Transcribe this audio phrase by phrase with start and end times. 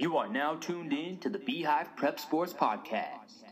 [0.00, 3.44] You are now tuned in to the Beehive Prep Sports Podcast.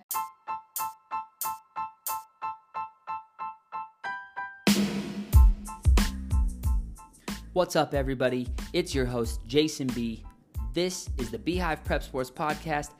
[7.52, 8.48] What's up, everybody?
[8.72, 10.24] It's your host, Jason B.
[10.72, 12.92] This is the Beehive Prep Sports Podcast.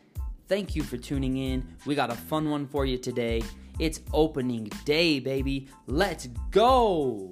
[0.46, 1.66] Thank you for tuning in.
[1.86, 3.42] We got a fun one for you today.
[3.78, 5.68] It's opening day, baby.
[5.86, 7.30] Let's go!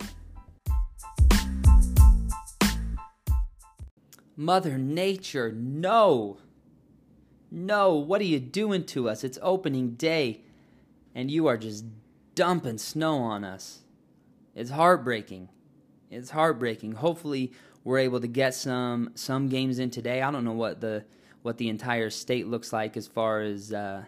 [4.37, 6.39] Mother Nature, no!
[7.51, 9.25] No, what are you doing to us?
[9.25, 10.43] It's opening day,
[11.15, 11.85] and you are just
[12.35, 13.81] dumping snow on us.
[14.55, 15.49] It's heartbreaking.
[16.11, 16.93] It's heartbreaking.
[16.93, 20.23] Hopefully, we're able to get some some games in today.
[20.23, 21.05] I don't know what the
[21.43, 24.05] what the entire state looks like as far as uh,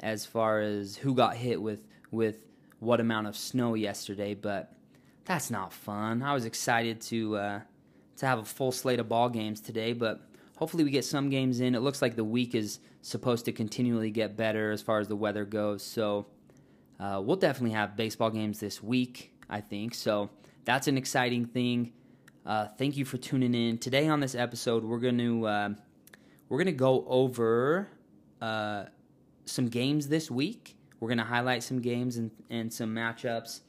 [0.00, 2.46] as far as who got hit with with
[2.80, 4.72] what amount of snow yesterday, but
[5.24, 6.22] that's not fun.
[6.22, 7.60] I was excited to uh,
[8.18, 10.20] to have a full slate of ball games today, but
[10.56, 11.74] hopefully we get some games in.
[11.74, 15.16] It looks like the week is supposed to continually get better as far as the
[15.16, 16.26] weather goes, so
[17.00, 19.32] uh, we'll definitely have baseball games this week.
[19.48, 20.30] I think so.
[20.64, 21.92] That's an exciting thing.
[22.44, 24.08] Uh, thank you for tuning in today.
[24.08, 25.68] On this episode, we're to uh,
[26.48, 27.88] we're to go over
[28.40, 28.84] uh,
[29.44, 30.76] some games this week.
[31.00, 33.60] We're to highlight some games and, and some matchups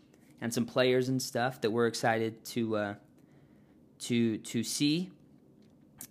[0.42, 2.94] and some players and stuff that we're excited to uh,
[4.00, 5.12] to to see.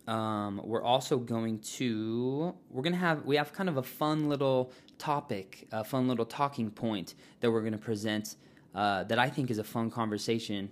[0.06, 4.72] Um, we're also going to we're to have we have kind of a fun little
[4.98, 8.36] topic, a fun little talking point that we're to present
[8.74, 10.70] uh, that I think is a fun conversation.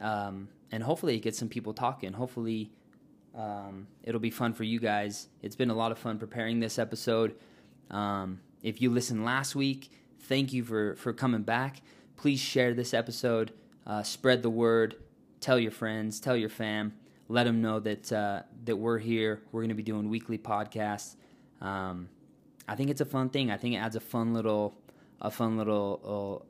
[0.00, 2.12] Um, and hopefully it gets some people talking.
[2.12, 2.72] Hopefully
[3.34, 5.28] um, it'll be fun for you guys.
[5.42, 7.34] It's been a lot of fun preparing this episode.
[7.90, 11.82] Um, if you listened last week, thank you for, for coming back.
[12.16, 13.52] Please share this episode,
[13.86, 14.96] uh, spread the word,
[15.42, 16.94] tell your friends, tell your fam,
[17.28, 19.42] let them know that uh, that we're here.
[19.52, 21.16] We're going to be doing weekly podcasts.
[21.60, 22.08] Um,
[22.66, 23.50] I think it's a fun thing.
[23.50, 24.74] I think it adds a fun little
[25.20, 26.42] a fun little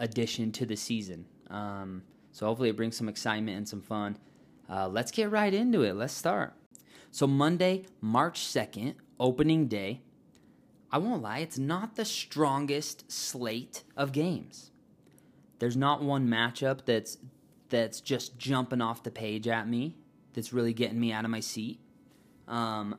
[0.00, 1.26] uh, addition to the season.
[1.48, 2.02] Um,
[2.32, 4.16] so hopefully it brings some excitement and some fun.
[4.68, 5.94] Uh, let's get right into it.
[5.94, 6.54] Let's start.
[7.10, 10.00] So Monday, March 2nd, opening day.
[10.92, 14.70] I won't lie, it's not the strongest slate of games.
[15.60, 17.18] There's not one matchup that's
[17.70, 19.96] that's just jumping off the page at me
[20.34, 21.80] that's really getting me out of my seat.
[22.46, 22.98] Um,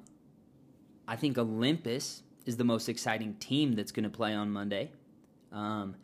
[1.08, 4.92] I think Olympus is the most exciting team that's going to play on Monday.
[5.52, 5.96] Um,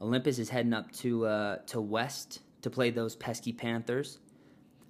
[0.00, 4.18] Olympus is heading up to uh, to West to play those pesky Panthers.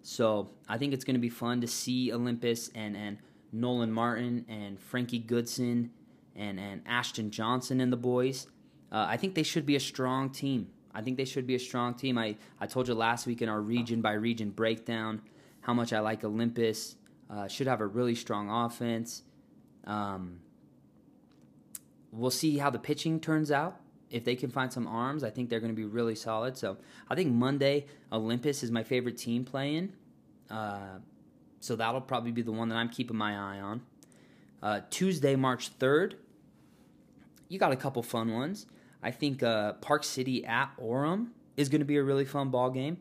[0.02, 3.19] So I think it's going to be fun to see Olympus and, and
[3.52, 5.91] Nolan Martin and Frankie Goodson
[6.36, 8.46] and, and Ashton Johnson and the boys.
[8.92, 10.69] Uh, I think they should be a strong team.
[10.94, 12.16] I think they should be a strong team.
[12.16, 15.21] I, I told you last week in our region by region breakdown
[15.60, 16.97] how much I like Olympus.
[17.28, 19.22] Uh, should have a really strong offense.
[19.84, 20.41] Um,
[22.12, 23.81] we'll see how the pitching turns out
[24.15, 26.56] if they can find some arms, I think they're going to be really solid.
[26.56, 26.77] So
[27.11, 29.93] I think Monday, Olympus is my favorite team playing.
[30.49, 30.99] Uh,
[31.59, 33.82] so that'll probably be the one that I'm keeping my eye on.
[34.62, 36.15] Uh, Tuesday, March 3rd,
[37.49, 38.66] you got a couple fun ones.
[39.04, 42.70] I think uh, Park City at Orem is going to be a really fun ball
[42.70, 42.97] game.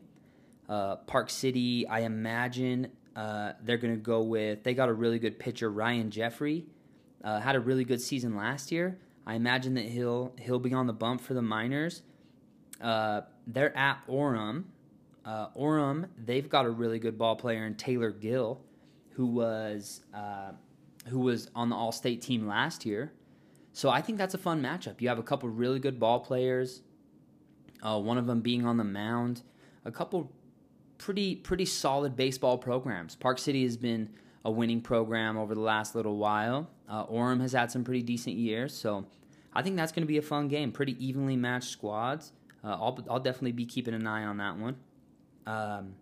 [0.68, 5.18] Uh, Park City, I imagine uh, they're going to go with, they got a really
[5.18, 6.66] good pitcher, Ryan Jeffrey.
[7.24, 8.98] Uh, had a really good season last year.
[9.26, 12.02] I imagine that he'll he'll be on the bump for the Miners.
[12.82, 14.64] Uh, they're at Orem.
[15.24, 18.60] Uh, Orem, they've got a really good ball player in Taylor Gill,
[19.12, 20.52] who was uh,
[21.06, 23.12] who was on the All-State team last year.
[23.74, 25.00] So I think that's a fun matchup.
[25.00, 26.80] You have a couple really good ball players.
[27.82, 29.42] Uh, one of them being on the mound.
[29.84, 30.32] A couple
[30.96, 33.16] pretty pretty solid baseball programs.
[33.16, 34.10] Park City has been
[34.44, 36.70] a winning program over the last little while.
[36.88, 39.06] Uh, Orem has had some pretty decent years, so
[39.52, 40.70] I think that's going to be a fun game.
[40.70, 42.32] Pretty evenly matched squads.
[42.62, 44.76] Uh, I'll, I'll definitely be keeping an eye on that one.
[45.46, 45.94] Um,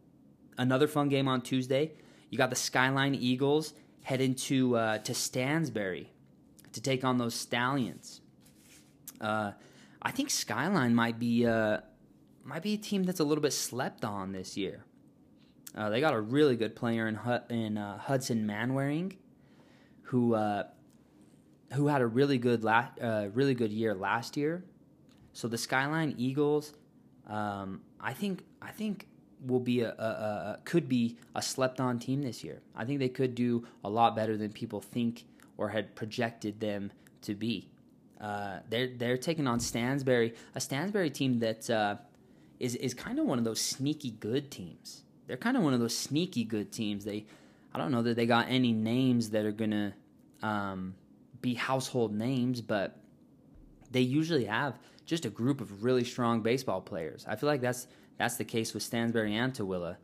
[0.59, 1.93] another fun game on Tuesday.
[2.29, 3.73] You got the Skyline Eagles
[4.03, 6.12] heading to uh, to Stansbury
[6.73, 8.21] to take on those Stallions.
[9.21, 9.53] Uh,
[10.01, 11.79] I think Skyline might be uh,
[12.45, 14.85] might be a team that's a little bit slept on this year.
[15.75, 19.17] Uh, they got a really good player in, in uh, Hudson Manwaring,
[20.03, 20.65] who uh,
[21.75, 24.65] who had a really good la- uh, really good year last year.
[25.33, 26.75] So the Skyline Eagles,
[27.27, 29.07] um, I think I think
[29.47, 32.61] will be a, a, a, could be a slept on team this year.
[32.77, 35.25] I think they could do a lot better than people think
[35.57, 37.69] or had projected them to be.
[38.21, 41.97] Uh, they're they're taking on Stansbury, a Stansbury team that uh,
[42.61, 45.81] is is kind of one of those sneaky good teams they're kind of one of
[45.81, 47.05] those sneaky good teams.
[47.05, 47.25] They,
[47.73, 49.95] I don't know that they got any names that are gonna
[50.43, 50.95] um,
[51.41, 52.99] be household names, but
[53.91, 57.25] they usually have just a group of really strong baseball players.
[57.29, 57.87] I feel like that's
[58.19, 59.97] that's the case with Stansbury and Tooele.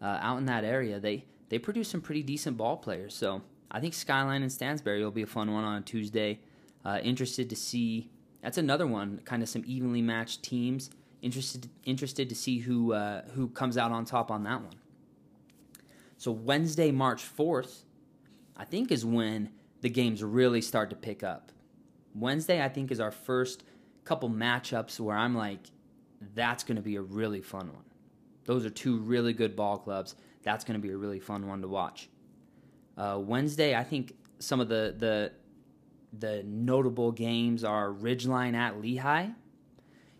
[0.00, 3.14] Uh, out in that area, they they produce some pretty decent ball players.
[3.14, 3.42] So
[3.76, 6.40] I think Skyline and Stansbury will be a fun one on Tuesday.
[6.82, 8.10] Uh, interested to see.
[8.42, 10.88] That's another one, kind of some evenly matched teams.
[11.20, 14.76] Interested interested to see who uh, who comes out on top on that one.
[16.16, 17.84] So Wednesday, March fourth,
[18.56, 19.50] I think is when
[19.82, 21.52] the games really start to pick up.
[22.14, 23.62] Wednesday, I think, is our first
[24.04, 25.60] couple matchups where I'm like,
[26.34, 27.84] that's going to be a really fun one.
[28.46, 30.14] Those are two really good ball clubs.
[30.44, 32.08] That's going to be a really fun one to watch.
[32.96, 35.32] Uh, Wednesday, I think some of the the
[36.18, 39.34] the notable games are Ridgeline at Lehi.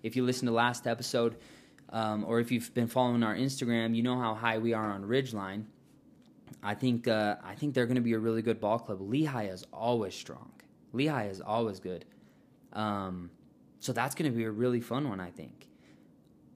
[0.03, 1.37] If you listen to last episode,
[1.91, 5.05] um, or if you've been following our Instagram, you know how high we are on
[5.05, 5.65] Ridgeline.
[6.63, 9.01] I think uh, I think they're going to be a really good ball club.
[9.01, 10.51] Lehi is always strong.
[10.95, 12.05] Lehi is always good.
[12.73, 13.31] Um,
[13.81, 15.69] so that's going to be a really fun one, I think.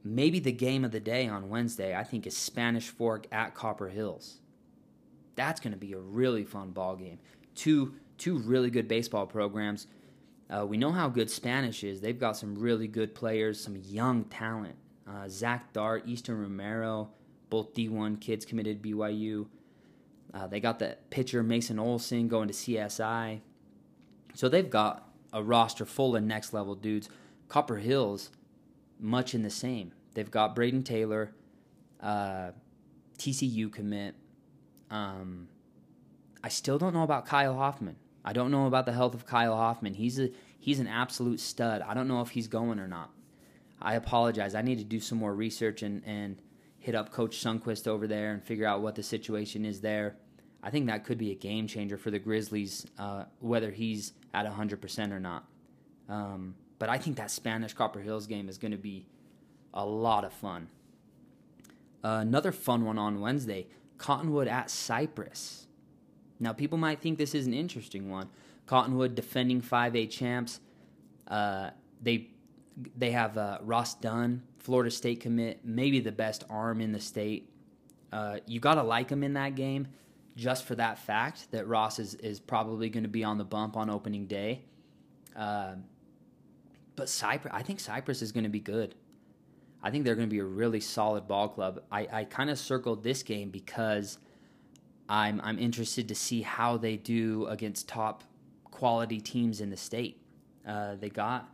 [0.02, 3.88] Maybe the game of the day on Wednesday, I think, is Spanish Fork at Copper
[3.88, 4.38] Hills.
[5.40, 7.18] That's going to be a really fun ball game.
[7.54, 9.86] Two two really good baseball programs.
[10.50, 12.02] Uh, we know how good Spanish is.
[12.02, 14.74] They've got some really good players, some young talent.
[15.08, 17.08] Uh, Zach Dart, Easton Romero,
[17.48, 19.46] both D1 kids committed BYU.
[20.34, 23.40] Uh, they got the pitcher Mason Olson going to CSI.
[24.34, 27.08] So they've got a roster full of next level dudes.
[27.48, 28.28] Copper Hills,
[28.98, 29.92] much in the same.
[30.12, 31.32] They've got Braden Taylor,
[32.02, 32.50] uh,
[33.16, 34.16] TCU commit.
[34.90, 35.48] Um,
[36.42, 37.96] I still don't know about Kyle Hoffman.
[38.24, 39.94] I don't know about the health of Kyle Hoffman.
[39.94, 41.82] He's a he's an absolute stud.
[41.82, 43.10] I don't know if he's going or not.
[43.80, 44.54] I apologize.
[44.54, 46.40] I need to do some more research and, and
[46.78, 50.16] hit up Coach Sunquist over there and figure out what the situation is there.
[50.62, 54.44] I think that could be a game changer for the Grizzlies, uh, whether he's at
[54.44, 55.46] 100% or not.
[56.10, 59.06] Um, but I think that Spanish Copper Hills game is going to be
[59.72, 60.68] a lot of fun.
[62.04, 63.68] Uh, another fun one on Wednesday
[64.00, 65.66] Cottonwood at Cypress.
[66.40, 68.30] Now, people might think this is an interesting one.
[68.64, 70.60] Cottonwood defending 5A champs.
[71.28, 71.70] Uh,
[72.02, 72.28] they
[72.96, 77.52] they have uh, Ross Dunn, Florida State commit, maybe the best arm in the state.
[78.10, 79.88] Uh, you got to like him in that game
[80.34, 83.76] just for that fact that Ross is, is probably going to be on the bump
[83.76, 84.62] on opening day.
[85.36, 85.74] Uh,
[86.96, 88.94] but Cypress, I think Cypress is going to be good.
[89.82, 91.82] I think they're going to be a really solid ball club.
[91.90, 94.18] I, I kind of circled this game because
[95.08, 98.24] I'm I'm interested to see how they do against top
[98.70, 100.20] quality teams in the state.
[100.66, 101.48] Uh, they got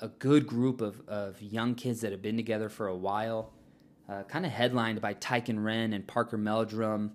[0.00, 3.52] a good group of, of young kids that have been together for a while,
[4.08, 7.12] uh, kind of headlined by Tyken Wren and Parker Meldrum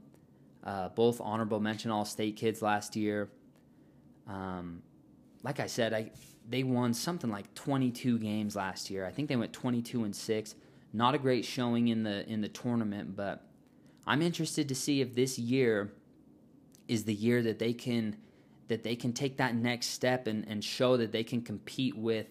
[0.66, 3.30] uh, both honorable mention All State kids last year.
[4.28, 4.82] Um,
[5.44, 6.12] like I said, I
[6.48, 9.06] they won something like 22 games last year.
[9.06, 10.56] I think they went 22 and six.
[10.94, 13.46] Not a great showing in the in the tournament, but
[14.08, 15.92] I'm interested to see if this year
[16.88, 18.18] is the year that they can
[18.68, 22.28] that they can take that next step and, and show that they can compete with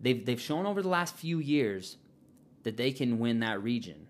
[0.00, 1.96] they've they've shown over the last few years
[2.62, 4.06] that they can win that region.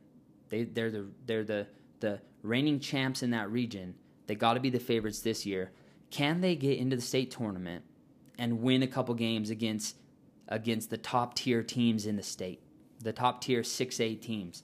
[0.51, 1.67] They they're the they're the
[2.01, 3.95] the reigning champs in that region.
[4.27, 5.73] They got to be the favorites this year.
[6.11, 7.85] Can they get into the state tournament
[8.39, 9.97] and win a couple games against
[10.49, 12.63] against the top tier teams in the state,
[13.03, 14.63] the top tier 6A teams?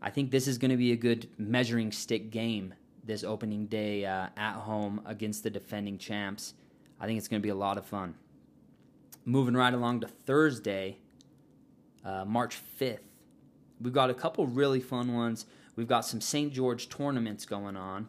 [0.00, 4.04] I think this is going to be a good measuring stick game this opening day
[4.04, 6.54] uh, at home against the defending champs.
[7.00, 8.14] I think it's going to be a lot of fun.
[9.24, 10.98] Moving right along to Thursday,
[12.04, 13.00] uh, March 5th.
[13.80, 15.46] We've got a couple really fun ones.
[15.76, 16.52] We've got some St.
[16.52, 18.08] George tournaments going on.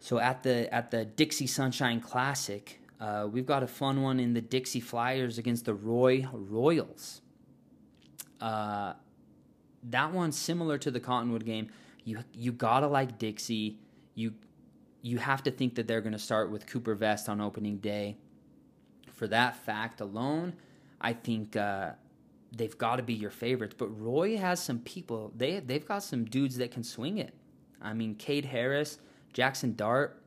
[0.00, 4.32] So at the at the Dixie Sunshine Classic, uh, we've got a fun one in
[4.32, 7.20] the Dixie Flyers against the Roy Royals.
[8.40, 8.92] Uh,
[9.90, 11.68] that one's similar to the Cottonwood game.
[12.04, 13.78] You you gotta like Dixie.
[14.14, 14.34] You
[15.02, 18.18] you have to think that they're going to start with Cooper Vest on opening day.
[19.12, 20.52] For that fact alone,
[21.00, 21.90] I think uh,
[22.56, 23.74] they've got to be your favorites.
[23.76, 25.32] But Roy has some people.
[25.36, 27.34] They they've got some dudes that can swing it.
[27.80, 28.98] I mean, Cade Harris,
[29.34, 30.22] Jaxson Dart.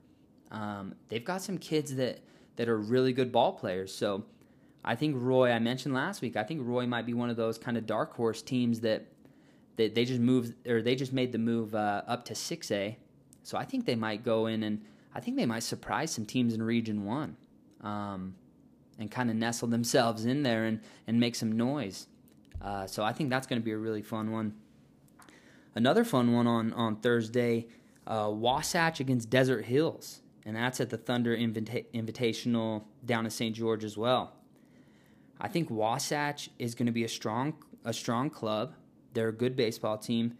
[0.51, 2.19] Um, they've got some kids that
[2.55, 3.93] that are really good ball players.
[3.93, 4.23] So
[4.83, 5.51] I think Roy.
[5.51, 6.35] I mentioned last week.
[6.35, 9.07] I think Roy might be one of those kind of dark horse teams that
[9.77, 12.97] that they just moved or they just made the move uh, up to six A.
[13.43, 14.81] So I think they might go in and
[15.13, 17.37] I think they might surprise some teams in Region One.
[17.81, 18.35] Um,
[18.97, 22.07] and kind of nestle themselves in there and, and make some noise.
[22.61, 24.53] Uh, so I think that's going to be a really fun one.
[25.75, 27.67] Another fun one on on Thursday.
[28.07, 33.55] Uh, Wasatch against Desert Hills, and that's at the Thunder Invita- Invitational down in St.
[33.55, 34.33] George as well.
[35.39, 38.73] I think Wasatch is going to be a strong a strong club.
[39.13, 40.37] They're a good baseball team.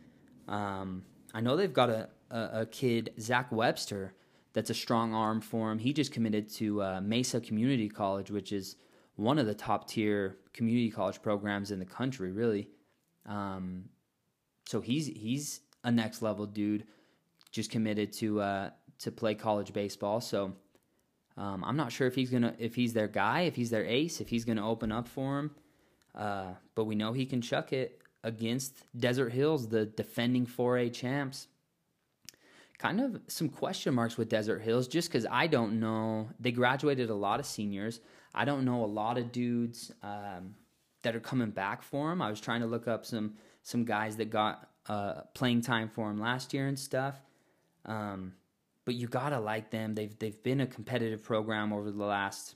[0.48, 4.14] Um, I know they've got a, a, a, kid, Zach Webster,
[4.54, 5.78] that's a strong arm for him.
[5.78, 8.78] He just committed to uh, Mesa Community College, which is
[9.16, 12.70] one of the top tier community college programs in the country, really.
[13.26, 13.86] Um,
[14.66, 16.86] so he's he's a next level dude,
[17.52, 20.22] just committed to uh, to play college baseball.
[20.22, 20.54] So
[21.38, 24.22] um, I'm not sure if he's gonna if he's their guy, if he's their ace,
[24.22, 25.52] if he's gonna open up for him.
[26.14, 31.48] Uh, but we know he can chuck it against Desert Hills, the defending 4A champs.
[32.78, 36.30] Kind of some question marks with Desert Hills, just because I don't know.
[36.40, 38.00] They graduated a lot of seniors.
[38.34, 40.56] I don't know a lot of dudes um,
[41.04, 42.22] that are coming back for him.
[42.22, 46.10] I was trying to look up some some guys that got uh, playing time for
[46.10, 47.16] him last year and stuff.
[47.86, 48.34] Um,
[48.86, 49.96] but you gotta like them.
[49.96, 52.56] They've they've been a competitive program over the last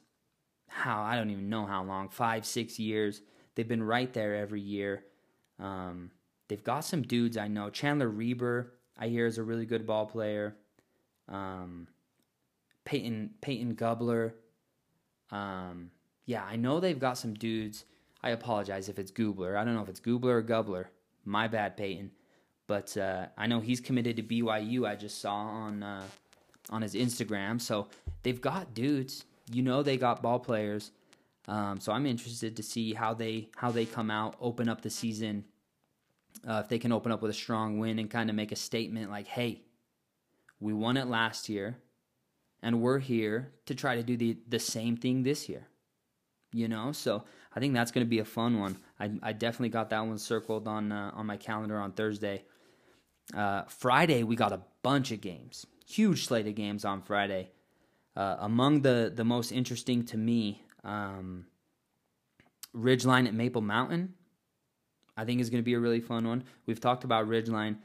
[0.67, 3.21] how I don't even know how long five six years.
[3.55, 5.03] They've been right there every year.
[5.59, 6.11] Um,
[6.47, 7.69] they've got some dudes I know.
[7.69, 10.55] Chandler Reber, I hear, is a really good ball player.
[11.27, 11.87] Um,
[12.85, 14.33] Peyton Peyton Gubler.
[15.31, 15.91] Um,
[16.25, 17.85] yeah, I know they've got some dudes.
[18.21, 19.57] I apologize if it's Goobler.
[19.57, 20.85] I don't know if it's Goobler or Gubler.
[21.25, 22.11] My bad, Peyton.
[22.69, 24.87] But uh, I know he's committed to BYU.
[24.87, 26.03] I just saw on uh,
[26.69, 27.59] on his Instagram.
[27.59, 27.87] So
[28.21, 29.25] they've got dudes.
[29.51, 30.91] You know they got ball players.
[31.47, 34.91] Um, so I'm interested to see how they how they come out, open up the
[34.91, 35.45] season.
[36.47, 38.55] Uh, if they can open up with a strong win and kind of make a
[38.55, 39.63] statement like, "Hey,
[40.59, 41.75] we won it last year,
[42.61, 45.65] and we're here to try to do the the same thing this year."
[46.53, 47.23] You know, so
[47.55, 48.77] I think that's going to be a fun one.
[48.99, 52.43] I, I definitely got that one circled on uh, on my calendar on Thursday.
[53.35, 57.51] Uh, Friday we got a bunch of games, huge slate of games on Friday.
[58.15, 61.45] Uh, among the the most interesting to me um,
[62.75, 64.13] Ridgeline at Maple Mountain,
[65.15, 66.43] I think is going to be a really fun one.
[66.65, 67.77] We've talked about Ridgeline,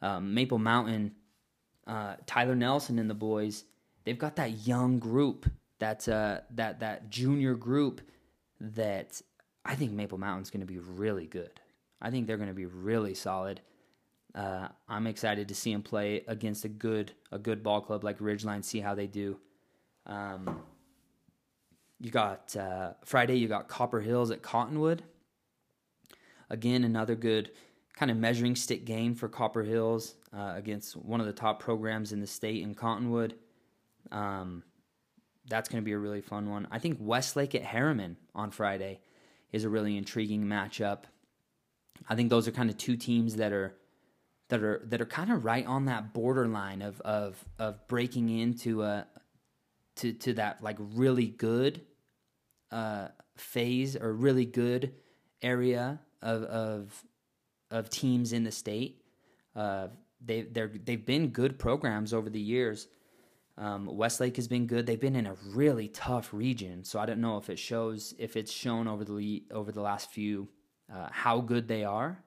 [0.00, 1.12] um, Maple Mountain,
[1.86, 3.64] uh, Tyler Nelson and the boys.
[4.04, 8.00] They've got that young group, that uh, that that junior group
[8.60, 9.20] that
[9.64, 11.60] I think Maple Mountain's going to be really good.
[12.00, 13.60] I think they're going to be really solid.
[14.34, 18.18] Uh, I'm excited to see him play against a good a good ball club like
[18.18, 18.64] Ridgeline.
[18.64, 19.38] See how they do.
[20.06, 20.62] Um,
[22.00, 25.02] you got uh, Friday, you got Copper Hills at Cottonwood.
[26.50, 27.50] Again, another good
[27.94, 32.12] kind of measuring stick game for Copper Hills uh, against one of the top programs
[32.12, 33.34] in the state in Cottonwood.
[34.10, 34.64] Um,
[35.48, 36.66] that's going to be a really fun one.
[36.70, 39.00] I think Westlake at Herriman on Friday
[39.52, 41.04] is a really intriguing matchup.
[42.08, 43.74] I think those are kind of two teams that are
[44.52, 48.82] that are that are kind of right on that borderline of of of breaking into
[48.82, 49.06] a
[49.96, 51.80] to to that like really good
[52.70, 54.92] uh, phase or really good
[55.40, 57.04] area of of
[57.70, 59.02] of teams in the state.
[59.56, 59.88] Uh,
[60.22, 62.88] they they they've been good programs over the years.
[63.56, 64.84] Um, Westlake has been good.
[64.84, 68.36] They've been in a really tough region, so I don't know if it shows if
[68.36, 70.50] it's shown over the over the last few
[70.92, 72.22] uh, how good they are.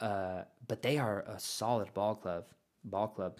[0.00, 2.46] Uh, but they are a solid ball club.
[2.84, 3.38] Ball club.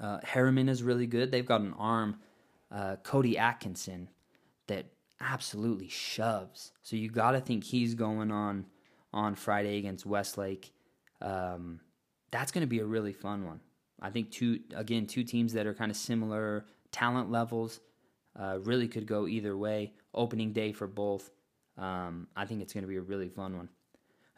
[0.00, 1.30] Uh, Herriman is really good.
[1.30, 2.20] They've got an arm,
[2.70, 4.08] uh, Cody Atkinson,
[4.66, 4.86] that
[5.20, 6.72] absolutely shoves.
[6.82, 8.66] So you got to think he's going on
[9.12, 10.72] on Friday against Westlake.
[11.20, 11.80] Um,
[12.30, 13.60] that's going to be a really fun one.
[14.00, 17.80] I think two again two teams that are kind of similar talent levels.
[18.38, 19.92] Uh, really could go either way.
[20.14, 21.30] Opening day for both.
[21.76, 23.68] Um, I think it's going to be a really fun one.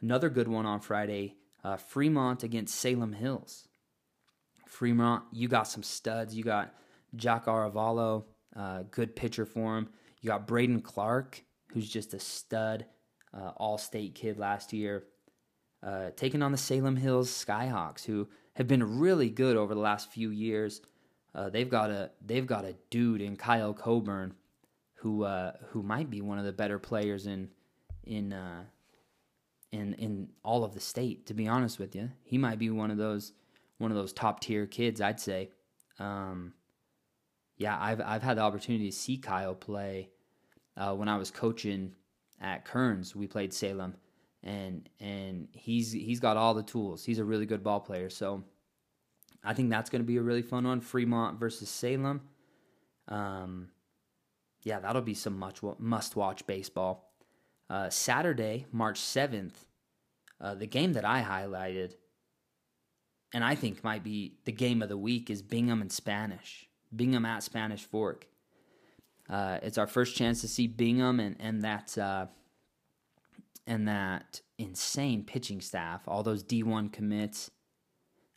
[0.02, 1.36] Another good one on Friday.
[1.62, 3.68] Uh, Fremont against Salem Hills.
[4.66, 6.34] Fremont, you got some studs.
[6.34, 6.74] You got
[7.14, 8.24] Jack Aravallo,
[8.56, 9.88] uh, good pitcher for him.
[10.20, 11.42] You got Braden Clark,
[11.72, 12.86] who's just a stud,
[13.32, 15.04] uh, all state kid last year.
[15.82, 20.10] Uh, taking on the Salem Hills Skyhawks, who have been really good over the last
[20.10, 20.80] few years.
[21.34, 24.34] Uh, they've got a they've got a dude in Kyle Coburn,
[24.94, 27.48] who uh, who might be one of the better players in
[28.04, 28.64] in uh,
[29.72, 31.26] in in all of the state.
[31.26, 33.32] To be honest with you, he might be one of those
[33.78, 35.00] one of those top tier kids.
[35.00, 35.50] I'd say.
[35.98, 36.54] Um,
[37.56, 40.10] yeah, I've I've had the opportunity to see Kyle play
[40.76, 41.94] uh, when I was coaching
[42.40, 43.14] at Kearns.
[43.14, 43.94] We played Salem,
[44.42, 47.04] and and he's he's got all the tools.
[47.04, 48.10] He's a really good ball player.
[48.10, 48.44] So
[49.44, 50.80] I think that's going to be a really fun one.
[50.80, 52.22] Fremont versus Salem.
[53.08, 53.68] Um,
[54.62, 57.11] yeah, that'll be some much must watch baseball.
[57.72, 59.66] Uh, Saturday, March seventh,
[60.40, 61.94] uh, the game that I highlighted
[63.32, 66.68] and I think might be the game of the week is Bingham and Spanish.
[66.94, 68.26] Bingham at Spanish Fork.
[69.28, 72.26] Uh, it's our first chance to see Bingham and and that uh,
[73.66, 77.50] and that insane pitching staff, all those D1 commits,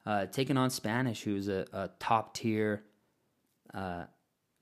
[0.05, 2.83] uh, taking on Spanish, who's a, a top tier,
[3.73, 4.05] uh,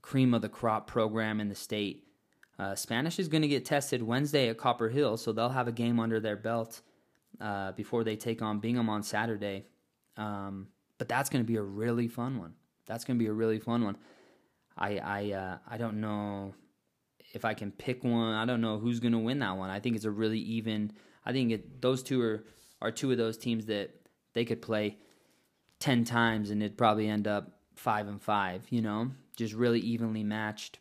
[0.01, 2.08] cream of the crop program in the state.
[2.60, 5.72] Uh, Spanish is going to get tested Wednesday at Copper Hill, so they'll have a
[5.72, 6.81] game under their belt
[7.41, 9.65] uh, before they take on Bingham on Saturday.
[10.17, 10.67] Um,
[10.98, 12.53] but that's going to be a really fun one.
[12.86, 13.98] That's going to be a really fun one.
[14.77, 16.53] I I uh, I don't know
[17.33, 18.33] if I can pick one.
[18.33, 19.69] I don't know who's going to win that one.
[19.69, 20.91] I think it's a really even.
[21.25, 22.43] I think it, those two are
[22.81, 23.91] are two of those teams that
[24.33, 24.98] they could play
[25.79, 28.65] ten times and it'd probably end up five and five.
[28.69, 30.79] You know, just really evenly matched.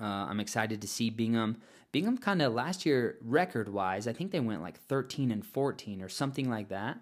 [0.00, 1.58] Uh, I'm excited to see Bingham.
[1.92, 6.02] Bingham kind of last year record wise, I think they went like 13 and 14
[6.02, 6.98] or something like that.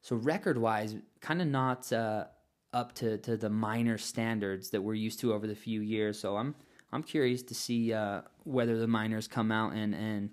[0.00, 2.24] So record wise, kind of not uh,
[2.72, 6.18] up to, to the Miner standards that we're used to over the few years.
[6.18, 6.54] So I'm
[6.92, 10.30] I'm curious to see uh, whether the miners come out and and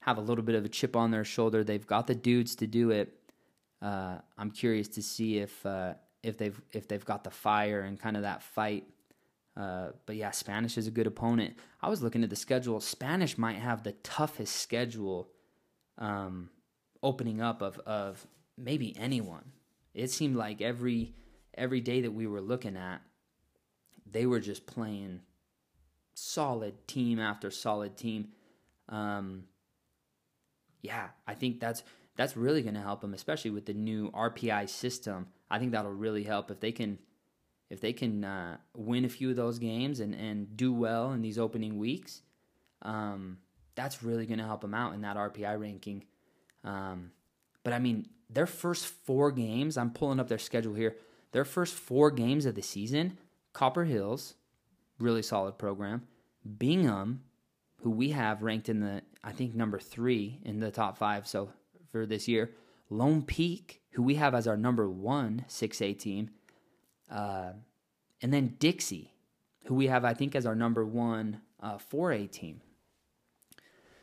[0.00, 1.64] have a little bit of a chip on their shoulder.
[1.64, 3.14] They've got the dudes to do it.
[3.80, 7.98] Uh, I'm curious to see if uh, if they've if they've got the fire and
[7.98, 8.84] kind of that fight.
[9.56, 11.54] Uh, but yeah, Spanish is a good opponent.
[11.80, 12.80] I was looking at the schedule.
[12.80, 15.28] Spanish might have the toughest schedule
[15.98, 16.50] um,
[17.02, 18.26] opening up of of
[18.58, 19.52] maybe anyone.
[19.94, 21.14] It seemed like every
[21.56, 23.00] every day that we were looking at,
[24.10, 25.20] they were just playing
[26.14, 28.28] solid team after solid team.
[28.88, 29.44] Um,
[30.82, 31.84] yeah, I think that's
[32.16, 35.26] that's really going to help them, especially with the new RPI system.
[35.50, 36.98] I think that'll really help if they can
[37.74, 41.20] if they can uh, win a few of those games and and do well in
[41.20, 42.22] these opening weeks.
[42.82, 43.38] Um,
[43.74, 46.04] that's really going to help them out in that RPI ranking.
[46.62, 47.10] Um,
[47.64, 50.96] but I mean, their first four games, I'm pulling up their schedule here.
[51.32, 53.18] Their first four games of the season,
[53.52, 54.34] Copper Hills,
[54.98, 56.06] really solid program.
[56.58, 57.22] Bingham,
[57.82, 61.50] who we have ranked in the, I think, number three in the top five so
[61.90, 62.52] for this year.
[62.90, 66.30] Lone Peak, who we have as our number one 6A team.
[67.10, 67.52] Uh,
[68.22, 69.12] and then Dixie,
[69.66, 72.60] who we have, I think, as our number one uh, 4A team.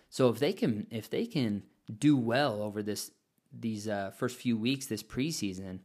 [0.10, 1.64] So if they can, if they can
[2.00, 3.12] do well over this
[3.54, 5.80] these uh, first few weeks this preseason,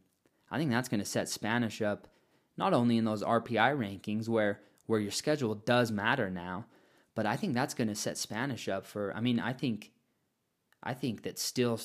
[0.50, 2.08] I think that's going to set Spanish up
[2.56, 6.66] not only in those RPI rankings where where your schedule does matter now,
[7.14, 9.12] but I think that's going to set Spanish up for.
[9.14, 9.90] I mean, I think,
[10.82, 11.80] I think that still,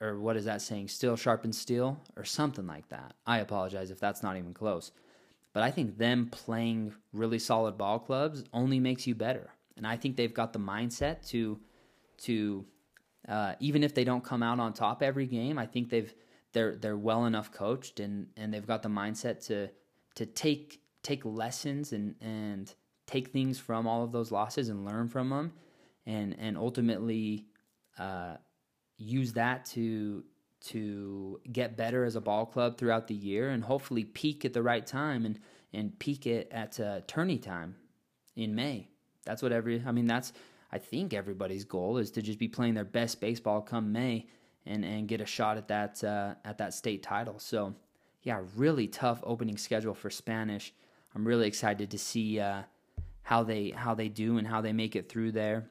[0.00, 0.88] or what is that saying?
[0.88, 3.14] Still sharpen steel or something like that.
[3.26, 4.92] I apologize if that's not even close,
[5.52, 9.96] but I think them playing really solid ball clubs only makes you better, and I
[9.96, 11.58] think they've got the mindset to,
[12.18, 12.64] to,
[13.28, 16.12] uh, even if they don't come out on top every game, I think they've
[16.52, 19.68] they're they're well enough coached and and they've got the mindset to
[20.14, 22.74] to take take lessons and and
[23.06, 25.52] take things from all of those losses and learn from them,
[26.06, 27.44] and and ultimately
[27.98, 28.36] uh,
[28.98, 30.24] use that to
[30.58, 34.62] to get better as a ball club throughout the year and hopefully peak at the
[34.62, 35.38] right time and
[35.72, 37.76] and peak it at uh, tourney time
[38.34, 38.88] in May.
[39.24, 40.32] That's what every I mean that's
[40.72, 44.26] I think everybody's goal is to just be playing their best baseball come May
[44.64, 47.38] and and get a shot at that uh, at that state title.
[47.38, 47.74] So
[48.22, 50.72] yeah, really tough opening schedule for Spanish.
[51.14, 52.62] I'm really excited to see uh,
[53.22, 55.70] how they how they do and how they make it through there.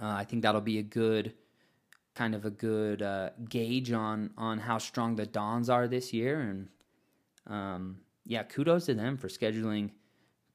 [0.00, 1.32] Uh, I think that'll be a good
[2.16, 6.40] kind of a good uh, gauge on on how strong the Dons are this year,
[6.40, 6.68] and
[7.46, 9.90] um, yeah, kudos to them for scheduling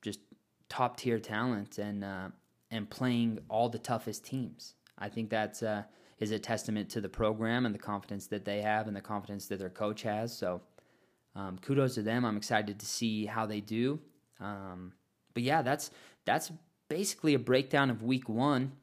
[0.01, 0.19] just
[0.67, 2.29] top tier talent and uh,
[2.71, 4.73] and playing all the toughest teams.
[4.97, 5.83] I think that's uh,
[6.19, 9.47] is a testament to the program and the confidence that they have and the confidence
[9.47, 10.35] that their coach has.
[10.35, 10.61] So
[11.35, 12.25] um, kudos to them.
[12.25, 13.99] I'm excited to see how they do.
[14.39, 14.93] Um,
[15.33, 15.91] but yeah, that's
[16.25, 16.51] that's
[16.89, 18.73] basically a breakdown of week one.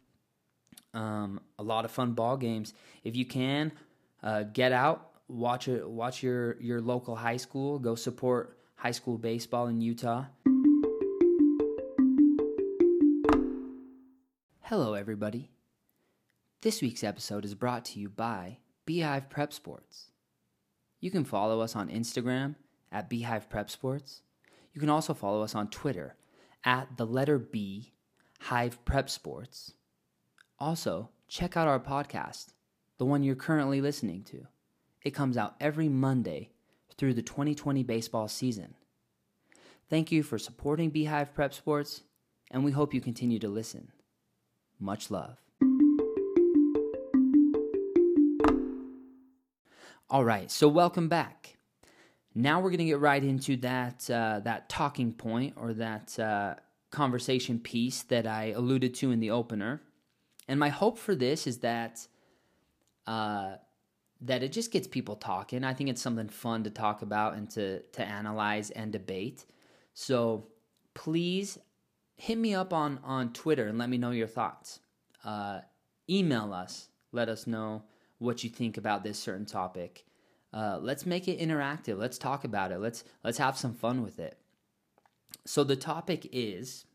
[0.94, 2.74] Um, a lot of fun ball games.
[3.04, 3.72] If you can,
[4.22, 7.78] uh, get out, watch it, watch your your local high school.
[7.78, 10.24] Go support high school baseball in Utah.
[14.62, 15.50] Hello, everybody.
[16.60, 20.10] This week's episode is brought to you by Beehive Prep Sports.
[21.00, 22.56] You can follow us on Instagram
[22.90, 24.22] at Beehive Prep Sports.
[24.74, 26.16] You can also follow us on Twitter
[26.64, 27.92] at the letter B
[28.40, 29.72] Hive Prep Sports.
[30.60, 32.54] Also, check out our podcast,
[32.98, 34.48] the one you're currently listening to.
[35.04, 36.50] It comes out every Monday
[36.96, 38.74] through the 2020 baseball season.
[39.88, 42.02] Thank you for supporting Beehive Prep Sports,
[42.50, 43.92] and we hope you continue to listen.
[44.80, 45.38] Much love.
[50.10, 51.56] All right, so welcome back.
[52.34, 56.54] Now we're going to get right into that uh, that talking point or that uh,
[56.90, 59.82] conversation piece that I alluded to in the opener.
[60.48, 62.06] And my hope for this is that
[63.06, 63.56] uh,
[64.22, 65.62] that it just gets people talking.
[65.62, 69.44] I think it's something fun to talk about and to to analyze and debate.
[69.94, 70.48] So
[70.94, 71.58] please
[72.16, 74.80] hit me up on on Twitter and let me know your thoughts.
[75.24, 75.60] Uh,
[76.08, 77.84] email us, let us know
[78.18, 80.04] what you think about this certain topic.
[80.52, 81.98] Uh, let's make it interactive.
[81.98, 82.78] Let's talk about it.
[82.78, 84.38] Let's let's have some fun with it.
[85.44, 86.86] So the topic is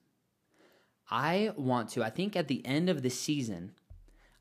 [1.09, 3.71] I want to I think at the end of the season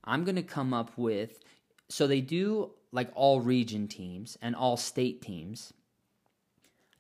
[0.05, 1.41] I'm going to come up with
[1.89, 5.73] so they do like all region teams and all state teams.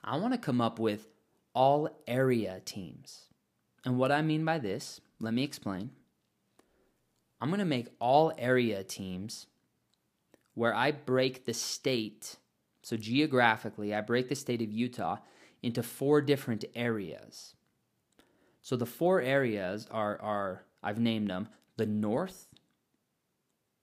[0.02, 1.06] I want to come up with
[1.54, 3.26] all area teams.
[3.84, 5.90] And what I mean by this, let me explain.
[7.40, 9.46] I'm going to make all area teams
[10.54, 12.36] where I break the state,
[12.82, 15.16] so geographically, I break the state of Utah
[15.62, 17.54] into four different areas.
[18.62, 22.46] So the four areas are, are I've named them the North,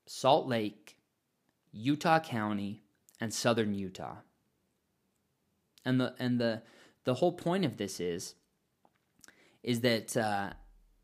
[0.07, 0.97] Salt Lake,
[1.71, 2.81] Utah County,
[3.19, 4.17] and Southern Utah.
[5.85, 6.61] And the and the
[7.03, 8.35] the whole point of this is
[9.63, 10.51] is that uh,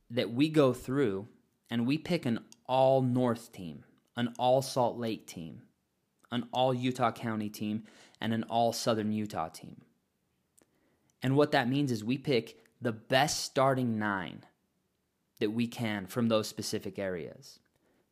[0.10, 1.28] that we go through
[1.70, 3.84] and we pick an all North team
[4.16, 5.62] an all Salt Lake team,
[6.32, 7.84] an all Utah County team,
[8.22, 9.82] and an all Southern Utah team.
[11.22, 14.44] And what that means is we pick the best starting nine
[15.40, 17.60] that we can from those specific areas.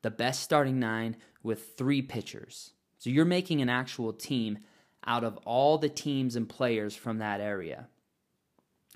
[0.01, 2.71] The best starting nine with three pitchers.
[2.97, 4.59] So you're making an actual team
[5.05, 7.87] out of all the teams and players from that area.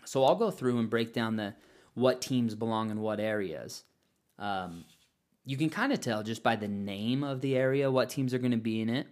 [0.05, 1.55] So I'll go through and break down the
[1.93, 3.83] what teams belong in what areas.
[4.39, 4.85] Um,
[5.45, 8.37] you can kind of tell just by the name of the area what teams are
[8.37, 9.07] going to be in it.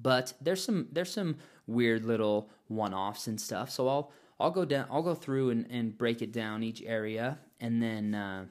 [0.00, 3.70] But there's some there's some weird little one-offs and stuff.
[3.70, 7.38] So I'll I'll go down I'll go through and, and break it down each area
[7.60, 8.46] and then uh,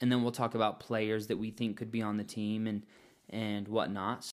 [0.00, 2.82] and then we'll talk about players that we think could be on the team and
[3.28, 4.30] and whatnot.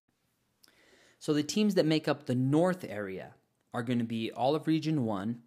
[1.20, 3.34] So the teams that make up the North area
[3.74, 5.42] are going to be all of Region One.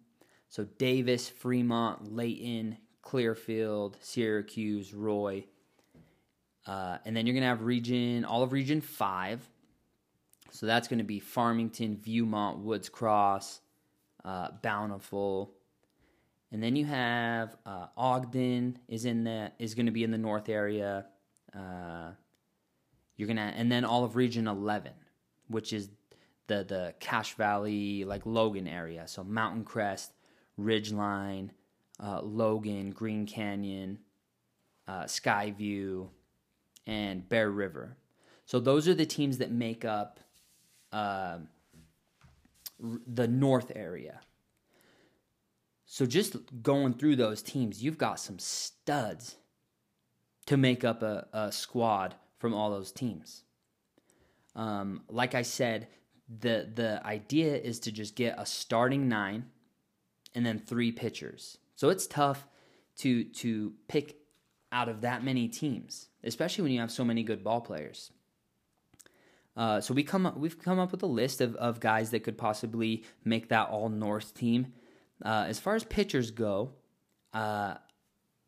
[0.49, 5.45] So Davis, Fremont, Layton, Clearfield, Syracuse, Roy,
[6.67, 9.47] uh, and then you're going to have region, all of region five.
[10.51, 13.61] So that's going to be Farmington, Viewmont, Woods Cross,
[14.23, 15.53] uh, Bountiful.
[16.51, 20.17] And then you have uh, Ogden is in the is going to be in the
[20.17, 21.05] north area.
[21.55, 22.11] Uh,
[23.15, 24.91] you're gonna and then all of Region 11,
[25.47, 25.89] which is
[26.47, 29.07] the the Cache Valley like Logan area.
[29.07, 30.11] So Mountain Crest,
[30.59, 31.51] Ridgeline,
[32.01, 33.99] uh, Logan, Green Canyon,
[34.87, 36.09] uh, Skyview,
[36.85, 37.97] and Bear River.
[38.45, 40.19] So those are the teams that make up
[40.91, 41.37] uh,
[43.07, 44.21] the north area.
[45.85, 49.35] So just going through those teams, you've got some studs
[50.45, 53.43] to make up a, a squad from all those teams.
[54.55, 55.87] Um, like I said,
[56.39, 59.45] the the idea is to just get a starting nine
[60.33, 61.57] and then three pitchers.
[61.75, 62.47] So it's tough
[62.97, 64.17] to to pick
[64.71, 68.11] out of that many teams, especially when you have so many good ball players.
[69.55, 72.37] Uh, so we come we've come up with a list of, of guys that could
[72.37, 74.73] possibly make that all North team.
[75.23, 76.71] Uh, as far as pitchers go,
[77.33, 77.75] uh,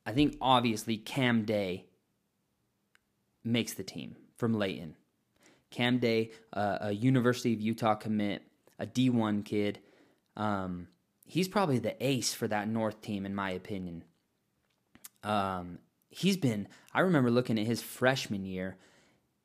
[0.06, 1.86] I think obviously Cam Day
[3.44, 4.96] makes the team from Layton.
[5.70, 8.44] Cam Day, uh, a University of Utah commit,
[8.80, 9.80] a D1 kid.
[10.38, 10.88] Um,
[11.26, 14.04] he's probably the ace for that North team, in my opinion.
[15.24, 18.78] Um, he's been, I remember looking at his freshman year.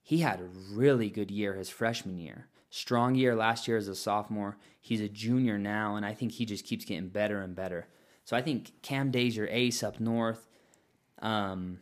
[0.08, 2.46] He had a really good year his freshman year.
[2.70, 4.56] Strong year last year as a sophomore.
[4.80, 7.88] He's a junior now, and I think he just keeps getting better and better.
[8.24, 10.48] So I think Cam Day's your ace up north.
[11.20, 11.80] Um,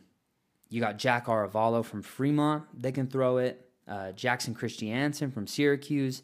[0.67, 3.65] you got Jack Aravalo from Fremont They can throw it.
[3.87, 6.21] Uh, Jackson Christiansen from Syracuse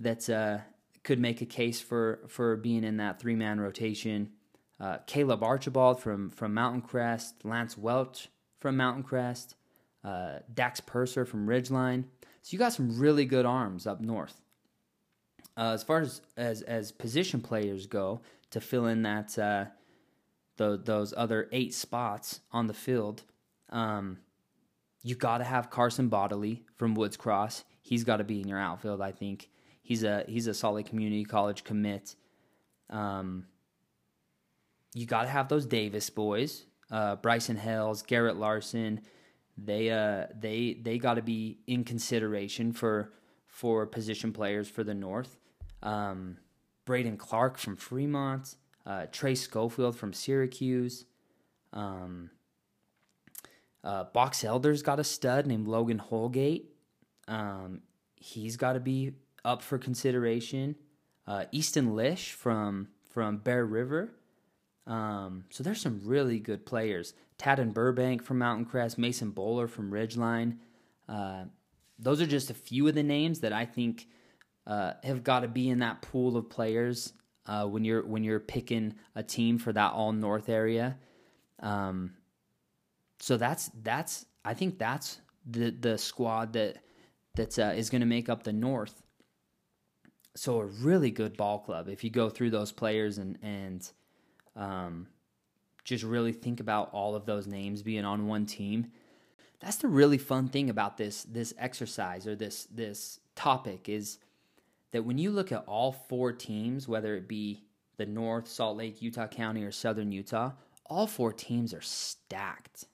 [0.00, 0.58] that uh,
[1.04, 4.32] could make a case for for being in that three man rotation
[4.80, 9.54] uh, Caleb Archibald from from Mountain Crest, Lance Welch from Mountain Crest,
[10.04, 12.04] uh, Dax Purser from Ridgeline.
[12.42, 14.40] So you got some really good arms up north.
[15.56, 19.66] Uh, as far as, as as position players go to fill in that uh,
[20.56, 23.22] the, those other eight spots on the field,
[23.70, 24.18] um,
[25.02, 27.64] you got to have Carson Bodily from Woods Cross.
[27.82, 29.00] He's got to be in your outfield.
[29.00, 29.48] I think
[29.82, 32.16] he's a he's a solid community college commit.
[32.90, 33.46] Um,
[34.92, 39.00] you got to have those Davis boys, uh, Bryson Hells, Garrett Larson.
[39.56, 43.12] They uh they they got to be in consideration for
[43.46, 45.38] for position players for the North.
[45.82, 46.38] Um,
[46.84, 51.06] Braden Clark from Fremont, uh, Trey Schofield from Syracuse.
[51.72, 52.30] Um,
[53.82, 56.74] uh, Box Elder's got a stud named Logan Holgate.
[57.28, 57.82] Um,
[58.16, 59.12] he's got to be
[59.44, 60.76] up for consideration.
[61.26, 64.12] Uh, Easton Lish from from Bear River.
[64.86, 67.14] Um, so there's some really good players.
[67.38, 70.58] Taden Burbank from Mountain Crest, Mason Bowler from Ridgeline.
[71.08, 71.44] Uh,
[71.98, 74.06] those are just a few of the names that I think
[74.66, 77.12] uh, have got to be in that pool of players
[77.46, 80.96] uh, when you're when you're picking a team for that all North area.
[81.60, 82.14] Um,
[83.20, 86.78] so that's that's I think that's the the squad that
[87.34, 89.02] that uh, is going to make up the North.
[90.36, 93.88] So a really good ball club if you go through those players and and
[94.56, 95.08] um,
[95.84, 98.90] just really think about all of those names being on one team.
[99.60, 104.18] That's the really fun thing about this this exercise or this this topic is
[104.92, 107.64] that when you look at all four teams, whether it be
[107.96, 110.52] the North, Salt Lake, Utah County, or Southern Utah,
[110.86, 112.86] all four teams are stacked.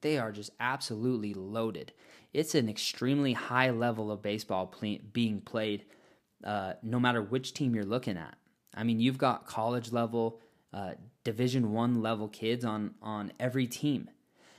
[0.00, 1.92] They are just absolutely loaded.
[2.32, 5.84] It's an extremely high level of baseball play, being played,
[6.44, 8.36] uh, no matter which team you're looking at.
[8.74, 10.40] I mean, you've got college level,
[10.72, 10.92] uh,
[11.24, 14.10] Division One level kids on on every team,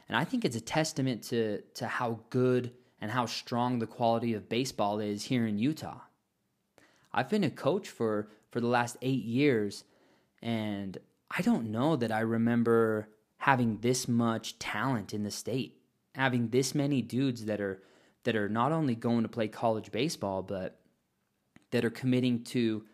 [0.08, 4.34] and I think it's a testament to to how good and how strong the quality
[4.34, 6.02] of baseball is here in Utah.
[7.14, 9.84] I've been a coach for for the last eight years,
[10.42, 10.98] and
[11.36, 15.82] I don't know that I remember having this much talent in the state,
[16.14, 17.82] having this many dudes that are
[18.24, 20.80] that are not only going to play college baseball, but
[21.72, 22.86] that are committing to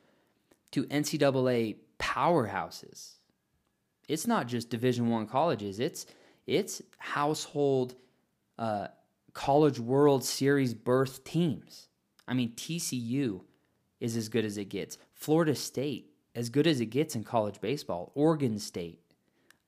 [0.72, 3.17] to NCAA powerhouses.
[4.08, 5.80] It's not just Division One colleges.
[5.80, 6.06] It's
[6.46, 7.96] it's household
[8.58, 8.88] uh,
[9.34, 11.90] college World Series berth teams.
[12.28, 13.42] I mean, TCU
[14.00, 14.98] is as good as it gets.
[15.14, 18.12] Florida State, as good as it gets in college baseball.
[18.16, 19.02] Oregon State,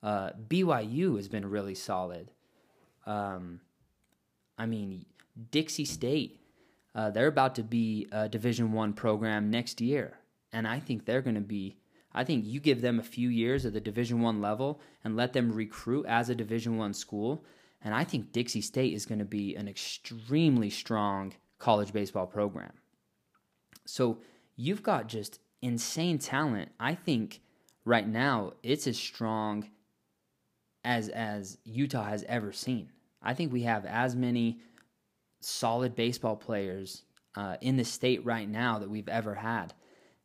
[0.03, 2.31] uh, BYU has been really solid.
[3.05, 3.59] Um,
[4.57, 5.05] I mean,
[5.51, 6.39] Dixie State,
[6.95, 10.17] uh, they're about to be a Division One program next year,
[10.51, 11.77] and I think they're going to be.
[12.19, 15.31] I think you give them a few years at the Division One level and let
[15.31, 17.45] them recruit as a Division One school,
[17.81, 22.73] and I think Dixie State is going to be an extremely strong college baseball program.
[23.85, 24.17] So
[24.57, 26.71] you've got just insane talent.
[26.77, 27.39] I think
[27.85, 29.69] right now it's as strong
[30.83, 32.91] as as Utah has ever seen.
[33.21, 34.59] I think we have as many
[35.39, 37.03] solid baseball players
[37.37, 39.73] uh, in the state right now that we've ever had,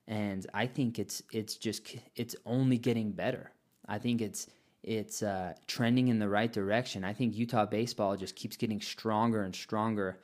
[0.07, 3.53] and I think it's it's just it's only getting better.
[3.87, 4.49] I think it's
[4.83, 7.05] it's uh, trending in the right direction.
[7.05, 10.19] I think Utah baseball just keeps getting stronger and stronger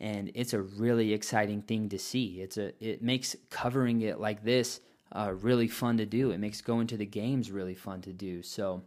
[0.00, 2.40] and it's a really exciting thing to see.
[2.40, 4.80] It's a it makes covering it like this
[5.12, 6.30] uh, really fun to do.
[6.30, 8.42] It makes going to the games really fun to do.
[8.42, 8.82] So,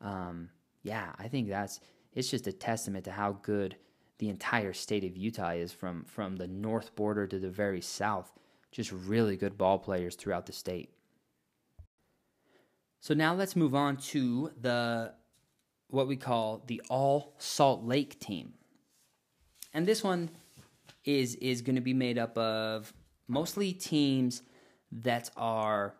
[0.00, 0.50] um,
[0.82, 1.80] yeah, I think that's
[2.14, 3.76] it's just a testament to how good
[4.18, 8.32] the entire state of Utah is from from the north border to the very south.
[8.72, 10.90] Just really good ball players throughout the state.
[13.00, 15.14] So now let's move on to the
[15.88, 18.54] what we call the All Salt Lake team
[19.76, 20.30] and this one
[21.04, 22.94] is is going to be made up of
[23.28, 24.42] mostly teams
[24.90, 25.94] that are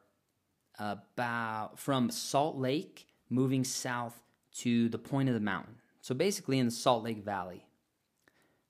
[0.79, 4.23] about from Salt Lake moving south
[4.55, 5.75] to the point of the mountain.
[6.01, 7.67] So basically in the Salt Lake Valley.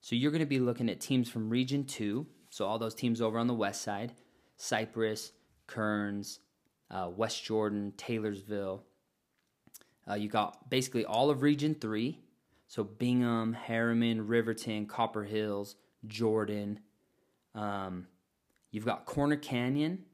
[0.01, 2.27] So you're going to be looking at teams from Region 2,
[2.57, 4.15] so all those teams over on the west side,
[4.57, 5.33] Cypress,
[5.67, 6.41] Kearns,
[6.91, 8.83] uh, West Jordan, Taylorsville.
[10.09, 12.19] Uh, you got basically all of Region 3,
[12.67, 16.81] so Bingham, Herriman, Riverton, Copper Hills, Jordan.
[17.55, 18.07] Um,
[18.71, 20.07] you've got Corner Canyon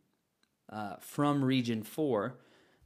[0.68, 2.40] uh, from Region 4.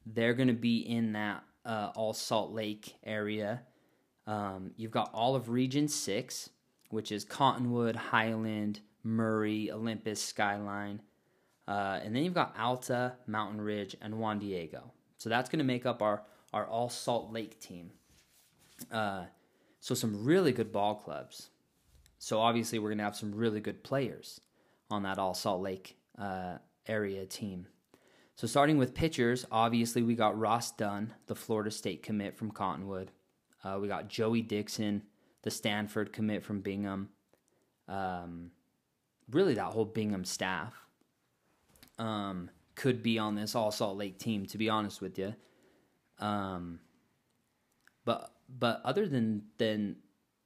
[0.05, 3.63] They're going to be in that uh, All Salt Lake area.
[4.27, 6.51] Um, you've got all of Region 6,
[6.91, 11.01] which is Cottonwood, Highland, Murray, Olympus, Skyline.
[11.69, 14.93] Uh, and then you've got Alta, Mountain Ridge, and Juan Diego.
[15.17, 17.91] So that's going to make up our, our All Salt Lake team.
[18.91, 19.25] Uh,
[19.81, 21.51] so, some really good ball clubs.
[22.19, 24.41] So, obviously, we're going to have some really good players
[24.91, 27.69] on that All Salt Lake uh, area team.
[28.35, 33.13] So, starting with pitchers, obviously, we got Ross Dunn, the Florida State commit from Cottonwood.
[33.65, 35.03] Uh, we got Joey Dixon,
[35.43, 37.09] the Stanford commit from Bingham.
[37.89, 38.51] Um,
[39.31, 40.75] really, that whole Bingham staff
[41.99, 45.35] um, could be on this All Salt Lake team, to be honest with you.
[46.19, 46.81] Um,
[48.05, 49.97] but but other than than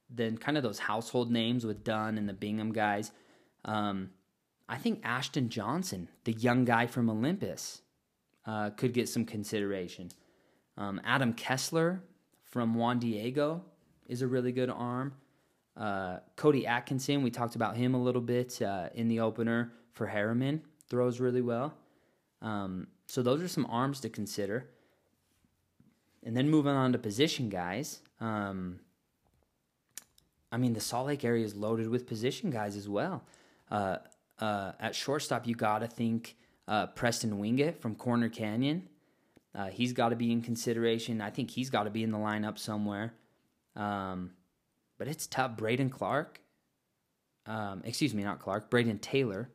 [0.09, 3.11] than kind of those household names with Dunn and the Bingham guys,
[3.63, 4.11] Um,
[4.67, 7.81] I think Ashton Johnson, the young guy from Olympus,
[8.45, 10.09] uh, could get some consideration.
[10.77, 12.01] Um, Adam Kessler
[12.43, 13.63] from Juan Diego
[14.07, 15.13] is a really good arm.
[15.77, 20.07] Uh, Cody Atkinson, we talked about him a little bit uh, in the opener for
[20.07, 21.73] Herriman, throws really well.
[22.41, 24.69] Um, so those are some arms to consider.
[26.23, 28.01] And then moving on to position guys.
[28.19, 28.79] Um,
[30.51, 33.23] I mean, the Salt Lake area is loaded with position guys as well.
[33.69, 33.97] Uh,
[34.39, 36.35] uh, at shortstop, you got to think
[36.67, 38.87] uh, Preston Wingett from Corner Canyon.
[39.53, 41.21] Uh, he's got to be in consideration.
[41.21, 43.13] I think he's got to be in the lineup somewhere.
[43.75, 44.31] Um,
[45.01, 45.57] but it's tough.
[45.57, 46.39] Braden Clark,
[47.47, 49.49] um, excuse me, not Clark, Braden Taylor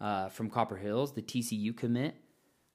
[0.00, 2.16] uh, from Copper Hills, the TCU commit.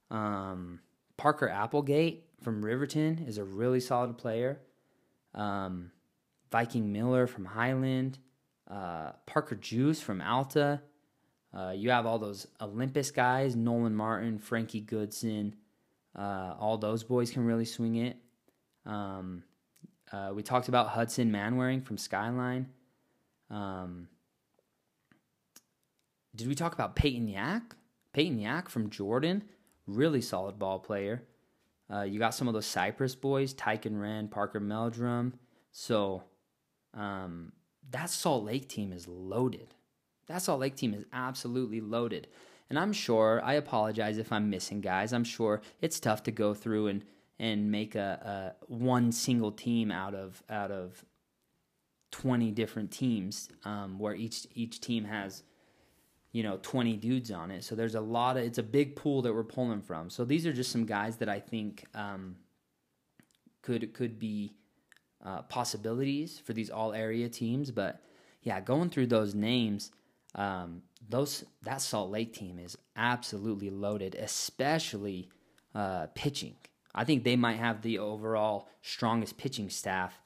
[0.09, 0.79] Um,
[1.17, 4.61] Parker Applegate from Riverton is a really solid player.
[5.35, 5.91] Um,
[6.49, 8.17] Viking Miller from Highland.
[8.65, 10.81] Uh, Parker Juice from Alta.
[11.53, 15.53] Uh, you have all those Olympus guys, Nolan Martin, Frankie Goodson.
[16.17, 18.15] Uh, all those boys can really swing it.
[18.85, 19.43] Um,
[20.11, 22.67] uh, we talked about Hudson Manwaring from Skyline.
[23.49, 24.07] Um,
[26.35, 27.75] did we talk about Peyton Yak?
[28.13, 29.43] Peyton Yak from Jordan,
[29.87, 31.23] really solid ball player.
[31.91, 35.33] Uh, you got some of those Cypress boys, Tyken Wren, Parker Meldrum.
[35.71, 36.23] So
[36.93, 37.51] um,
[37.91, 39.73] that Salt Lake team is loaded.
[40.27, 42.27] That Salt Lake team is absolutely loaded.
[42.69, 45.11] And I'm sure, I apologize if I'm missing guys.
[45.11, 47.03] I'm sure it's tough to go through and,
[47.39, 51.05] and make a, a one single team out of out of
[52.11, 55.43] 20 different teams um, where each each team has
[56.31, 57.63] you know 20 dudes on it.
[57.63, 60.09] So there's a lot of it's a big pool that we're pulling from.
[60.09, 62.35] So these are just some guys that i think um,
[63.61, 64.53] could could be
[65.23, 67.71] uh, possibilities for these all area teams.
[67.71, 68.01] But
[68.41, 69.91] yeah going through those names
[70.35, 75.29] um, those that Salt Lake team is absolutely loaded, especially
[75.73, 76.55] uh, pitching.
[76.93, 80.19] I think they might have the overall strongest pitching staff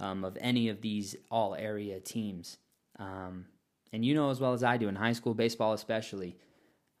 [0.00, 2.58] um, of any of these all area teams.
[2.98, 3.46] Um,
[3.92, 6.36] and you know as well as I do in high school baseball, especially,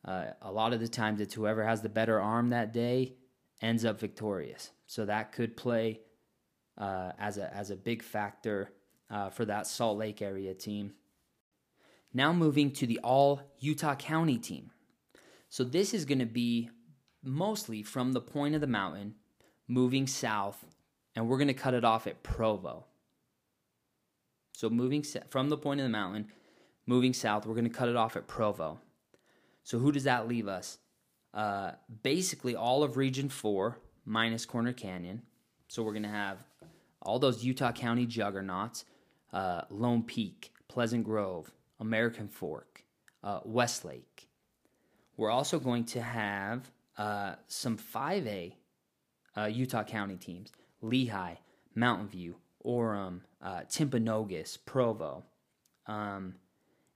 [0.04, 3.14] uh, a lot of the times it's whoever has the better arm that day
[3.60, 4.70] ends up victorious.
[4.86, 6.00] So that could play
[6.76, 8.72] uh, as a as a big factor
[9.10, 10.92] uh, for that Salt Lake area team.
[12.12, 14.70] Now moving to the all Utah County team.
[15.48, 16.70] So this is going to be
[17.24, 19.14] mostly from the point of the mountain,
[19.66, 20.64] moving south,
[21.16, 22.84] and we're going to cut it off at Provo.
[24.52, 26.28] So moving from the point of the mountain,
[26.86, 28.78] moving south, we're going to cut it off at Provo.
[29.62, 30.78] So who does that leave us?
[31.32, 35.22] Uh, basically, all of Region 4 minus Corner Canyon.
[35.66, 36.38] So we're going to have
[37.02, 38.84] all those Utah County juggernauts
[39.32, 42.84] uh, Lone Peak, Pleasant Grove, American Fork,
[43.24, 44.28] uh, Westlake.
[45.16, 48.54] We're also going to have uh, some 5A
[49.36, 50.52] uh, Utah County teams
[50.82, 51.36] Lehi,
[51.74, 55.24] Mountain View, Orem, uh, Timpanogos, Provo.
[55.86, 56.34] Um,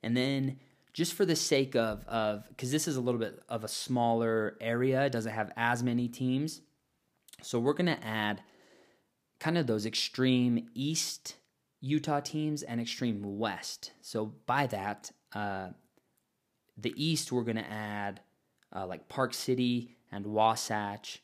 [0.03, 0.59] and then
[0.93, 4.57] just for the sake of, of because this is a little bit of a smaller
[4.61, 6.61] area, it doesn't have as many teams.
[7.43, 8.43] So we're going to add
[9.41, 11.37] kind of those extreme east
[11.81, 13.93] Utah teams and Extreme West.
[14.01, 15.69] So by that, uh,
[16.77, 18.21] the East we're going to add
[18.75, 21.23] uh, like Park City and Wasatch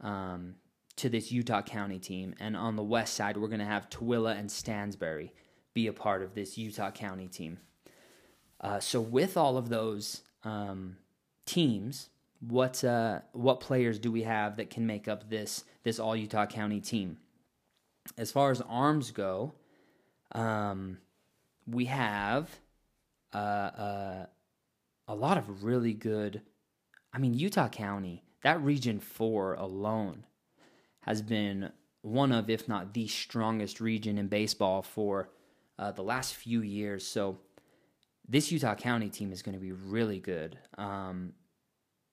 [0.00, 0.56] um,
[0.96, 4.36] to this Utah County team, and on the West side we're going to have Tooele
[4.38, 5.32] and Stansbury
[5.74, 7.58] be a part of this Utah County team.
[8.60, 10.96] Uh, so with all of those um,
[11.46, 16.16] teams, what uh, what players do we have that can make up this this All
[16.16, 17.18] Utah County team?
[18.18, 19.54] As far as arms go,
[20.32, 20.98] um,
[21.66, 22.50] we have
[23.32, 24.26] uh, uh,
[25.06, 26.42] a lot of really good.
[27.12, 30.24] I mean, Utah County, that region four alone,
[31.00, 31.70] has been
[32.00, 35.30] one of, if not the strongest region in baseball for
[35.78, 37.06] uh, the last few years.
[37.06, 37.38] So
[38.28, 40.58] this Utah County team is going to be really good.
[40.78, 41.34] Um,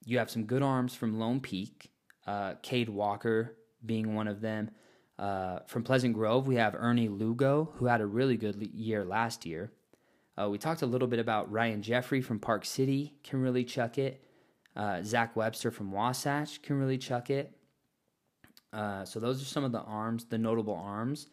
[0.05, 1.91] you have some good arms from Lone Peak,
[2.27, 4.71] uh, Cade Walker being one of them.
[5.17, 9.45] Uh, from Pleasant Grove, we have Ernie Lugo, who had a really good year last
[9.45, 9.71] year.
[10.39, 13.97] Uh, we talked a little bit about Ryan Jeffrey from Park City, can really chuck
[13.97, 14.23] it.
[14.75, 17.53] Uh, Zach Webster from Wasatch can really chuck it.
[18.71, 21.27] Uh, so those are some of the arms, the notable arms.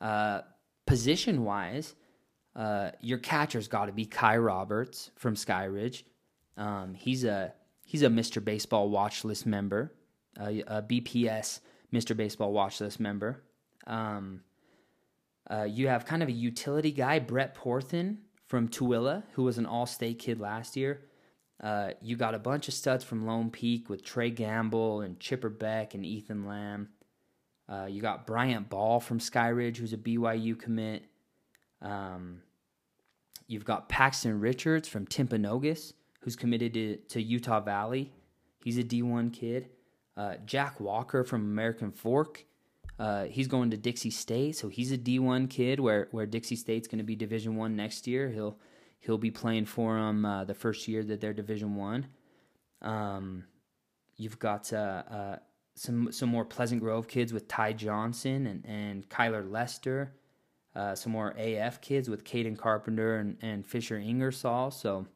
[0.00, 0.42] Uh,
[0.86, 1.94] position wise,
[2.54, 6.04] uh, your catcher's got to be Kai Roberts from Skyridge.
[6.56, 7.52] Um, he's a
[7.84, 8.42] he's a Mr.
[8.42, 9.92] Baseball watch list member,
[10.38, 11.60] a BPS
[11.92, 12.16] Mr.
[12.16, 13.42] Baseball watch list member.
[13.86, 14.42] Um,
[15.48, 19.66] uh, you have kind of a utility guy, Brett Porthen from Tooele, who was an
[19.66, 21.02] All State kid last year.
[21.60, 25.48] Uh, you got a bunch of studs from Lone Peak with Trey Gamble and Chipper
[25.48, 26.88] Beck and Ethan Lamb.
[27.68, 31.06] Uh, you got Bryant Ball from Skyridge, who's a BYU commit.
[31.82, 32.42] Um,
[33.48, 38.12] you've got Paxton Richards from Timpanogos, who's committed to, to Utah Valley.
[38.62, 39.70] He's a D1 kid.
[40.16, 42.44] Uh, Jack Walker from American Fork.
[42.98, 45.80] Uh, he's going to Dixie State, so he's a D1 kid.
[45.80, 48.30] Where where Dixie State's going to be Division One next year.
[48.30, 48.58] He'll
[48.98, 52.06] he'll be playing for them uh, the first year that they're Division One.
[52.82, 53.44] Um,
[54.16, 55.36] you've got uh, uh,
[55.74, 60.12] some some more Pleasant Grove kids with Ty Johnson and and Kyler Lester.
[60.74, 64.70] Uh, some more AF kids with Caden Carpenter and, and Fisher Ingersoll.
[64.70, 65.06] So,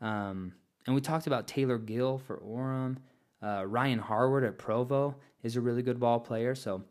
[0.00, 0.52] um,
[0.86, 2.98] and we talked about Taylor Gill for Orem.
[3.42, 6.54] Uh, Ryan Harward at Provo is a really good ball player.
[6.54, 6.84] So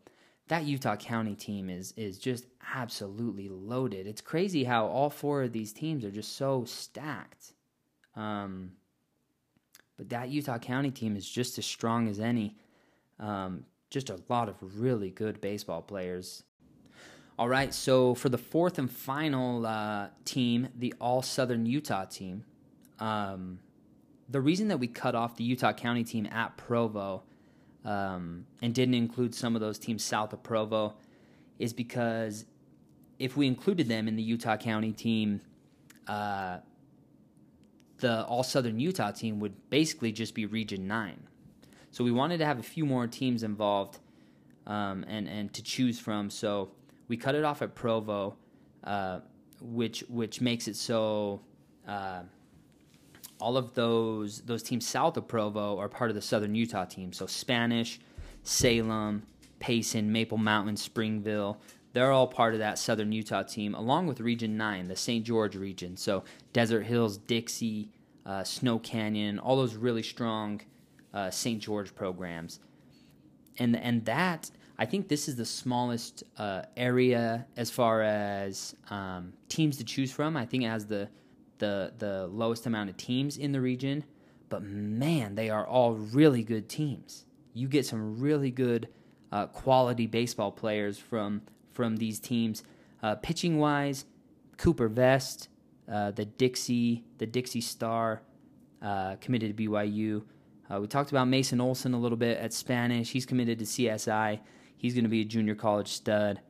[0.48, 4.06] that Utah County team is is just absolutely loaded.
[4.06, 7.52] It's crazy how all four of these teams are just so stacked.
[8.16, 8.72] Um,
[9.96, 12.56] but that Utah County team is just as strong as any.
[13.18, 16.42] Um, just a lot of really good baseball players.
[17.38, 22.44] All right, so for the fourth and final uh, team, the All Southern Utah team,
[23.00, 23.58] um,
[24.28, 27.22] the reason that we cut off the Utah County team at Provo
[27.84, 30.94] um, and didn't include some of those teams south of Provo
[31.58, 32.46] is because
[33.18, 35.40] if we included them in the Utah County team,
[36.08, 36.58] uh,
[37.98, 41.22] the All Southern Utah team would basically just be Region 9.
[41.90, 44.00] So we wanted to have a few more teams involved
[44.66, 46.28] um, and, and to choose from.
[46.28, 46.70] So
[47.06, 48.36] we cut it off at Provo,
[48.82, 49.20] uh,
[49.60, 51.40] which, which makes it so.
[51.86, 52.22] Uh,
[53.44, 57.12] all of those those teams south of Provo are part of the Southern Utah team.
[57.12, 58.00] So Spanish,
[58.42, 59.22] Salem,
[59.58, 61.60] Payson, Maple Mountain, Springville,
[61.92, 65.24] they're all part of that Southern Utah team, along with Region Nine, the St.
[65.26, 65.94] George region.
[65.94, 66.24] So
[66.54, 67.90] Desert Hills, Dixie,
[68.24, 70.62] uh, Snow Canyon, all those really strong
[71.12, 71.60] uh, St.
[71.60, 72.60] George programs,
[73.58, 79.34] and and that I think this is the smallest uh, area as far as um,
[79.50, 80.34] teams to choose from.
[80.34, 81.10] I think it has the
[81.64, 84.04] the the lowest amount of teams in the region,
[84.50, 87.24] but man, they are all really good teams.
[87.54, 88.88] You get some really good
[89.32, 91.42] uh, quality baseball players from
[91.72, 92.62] from these teams.
[93.02, 94.04] Uh, pitching wise,
[94.58, 95.48] Cooper Vest,
[95.90, 98.22] uh, the Dixie the Dixie Star,
[98.82, 100.22] uh, committed to BYU.
[100.70, 103.10] Uh, we talked about Mason Olson a little bit at Spanish.
[103.10, 104.40] He's committed to CSI.
[104.76, 106.40] He's going to be a junior college stud.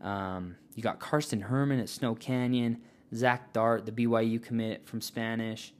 [0.00, 2.78] Um, you got Karsten Herman at Snow Canyon.
[3.14, 5.72] Zach Dart, the BYU commit from Spanish.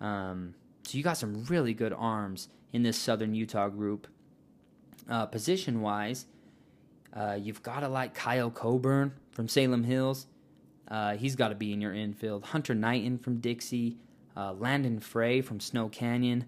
[0.00, 0.54] Um,
[0.84, 4.08] so you got some really good arms in this Southern Utah group.
[5.08, 6.26] Uh, position wise,
[7.14, 10.26] uh, you've got to like Kyle Coburn from Salem Hills.
[10.88, 12.44] Uh, he's got to be in your infield.
[12.46, 13.96] Hunter Knighton from Dixie.
[14.36, 16.46] Uh, Landon Frey from Snow Canyon.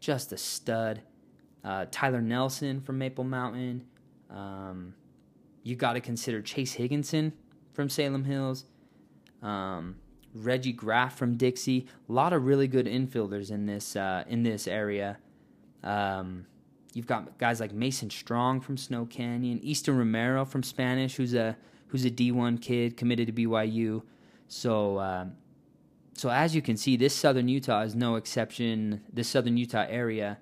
[0.00, 1.02] Just a stud.
[1.64, 3.84] Uh, Tyler Nelson from Maple Mountain.
[4.30, 4.94] Um,
[5.62, 7.32] you got to consider Chase Higginson
[7.72, 8.66] from Salem Hills
[9.44, 9.96] um,
[10.34, 11.86] Reggie Graff from Dixie.
[12.08, 15.18] A lot of really good infielders in this uh, in this area.
[15.84, 16.46] Um,
[16.94, 21.56] you've got guys like Mason Strong from Snow Canyon, Easton Romero from Spanish, who's a
[21.88, 24.02] who's a D1 kid committed to BYU.
[24.48, 25.26] So, uh,
[26.14, 29.02] so as you can see, this Southern Utah is no exception.
[29.12, 30.38] This Southern Utah area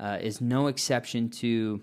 [0.00, 1.82] uh, is no exception to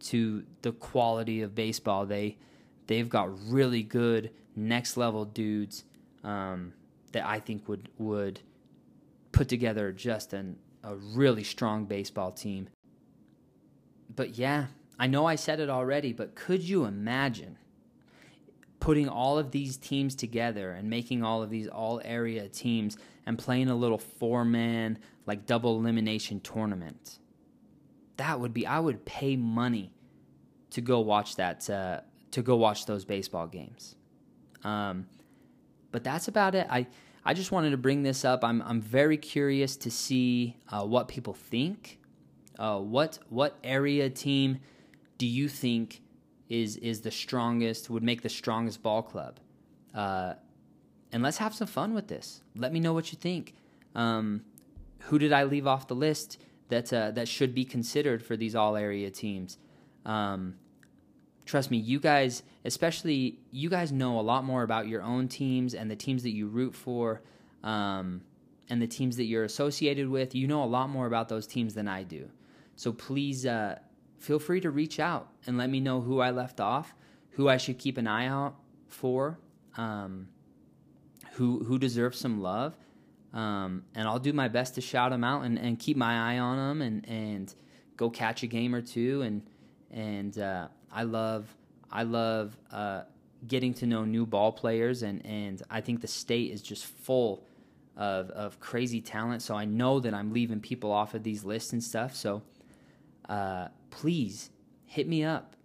[0.00, 2.06] to the quality of baseball.
[2.06, 2.38] They
[2.86, 5.84] they've got really good next level dudes
[6.24, 6.72] um,
[7.12, 8.40] that I think would would
[9.32, 12.68] put together just an, a really strong baseball team.
[14.14, 14.66] But yeah,
[14.98, 17.56] I know I said it already, but could you imagine
[18.80, 22.96] putting all of these teams together and making all of these all area teams
[23.26, 27.18] and playing a little four man like double elimination tournament?
[28.16, 29.92] That would be I would pay money
[30.70, 32.00] to go watch that uh,
[32.32, 33.96] to go watch those baseball games.
[34.64, 35.06] Um,
[35.92, 36.66] but that's about it.
[36.70, 36.86] I
[37.24, 38.44] I just wanted to bring this up.
[38.44, 41.98] I'm I'm very curious to see uh, what people think.
[42.58, 44.60] Uh, what what area team
[45.18, 46.02] do you think
[46.48, 47.90] is is the strongest?
[47.90, 49.40] Would make the strongest ball club?
[49.94, 50.34] Uh,
[51.12, 52.42] and let's have some fun with this.
[52.54, 53.54] Let me know what you think.
[53.94, 54.42] Um,
[55.04, 56.38] who did I leave off the list
[56.68, 59.58] that uh, that should be considered for these all area teams?
[60.04, 60.56] Um,
[61.50, 65.74] trust me, you guys, especially you guys know a lot more about your own teams
[65.74, 67.22] and the teams that you root for
[67.64, 68.22] um,
[68.68, 70.34] and the teams that you're associated with.
[70.34, 72.30] You know a lot more about those teams than I do.
[72.76, 73.80] So please uh,
[74.18, 76.94] feel free to reach out and let me know who I left off,
[77.30, 78.54] who I should keep an eye out
[78.86, 79.38] for,
[79.76, 80.28] um,
[81.32, 82.76] who who deserves some love.
[83.32, 86.38] Um, and I'll do my best to shout them out and, and keep my eye
[86.38, 87.54] on them and, and
[87.96, 89.22] go catch a game or two.
[89.22, 89.42] And
[89.90, 91.54] and uh, I love
[91.90, 93.02] I love uh,
[93.46, 97.44] getting to know new ball players and, and I think the state is just full
[97.96, 99.42] of of crazy talent.
[99.42, 102.14] So I know that I'm leaving people off of these lists and stuff.
[102.14, 102.42] So
[103.28, 104.50] uh, please
[104.84, 105.56] hit me up,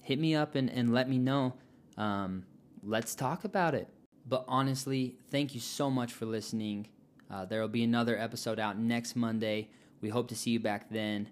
[0.00, 1.54] hit me up and, and let me know.
[1.96, 2.44] Um,
[2.82, 3.88] let's talk about it.
[4.26, 6.88] But honestly, thank you so much for listening.
[7.30, 9.70] Uh, there will be another episode out next Monday.
[10.00, 11.28] We hope to see you back then.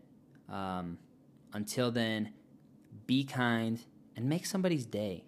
[0.49, 0.99] Um,
[1.53, 2.33] until then,
[3.07, 3.81] be kind
[4.17, 5.25] and make somebody's day.